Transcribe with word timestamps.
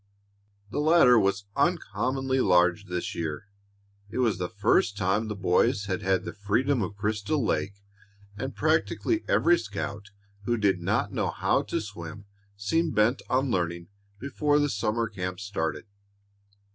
The 0.71 0.79
latter 0.79 1.19
was 1.19 1.45
uncommonly 1.55 2.39
large 2.41 2.85
this 2.87 3.13
year. 3.13 3.45
It 4.09 4.17
was 4.17 4.39
the 4.39 4.49
first 4.49 4.97
time 4.97 5.27
the 5.27 5.35
boys 5.35 5.85
had 5.85 6.01
had 6.01 6.25
the 6.25 6.33
freedom 6.33 6.81
of 6.81 6.97
Crystal 6.97 7.45
Lake, 7.45 7.83
and 8.35 8.55
practically 8.55 9.23
every 9.27 9.59
scout 9.59 10.09
who 10.45 10.57
did 10.57 10.81
not 10.81 11.13
know 11.13 11.29
how 11.29 11.61
to 11.61 11.79
swim 11.79 12.25
seemed 12.57 12.95
bent 12.95 13.21
on 13.29 13.51
learning 13.51 13.89
before 14.17 14.57
the 14.57 14.69
summer 14.69 15.07
camp 15.07 15.39
started. 15.39 15.85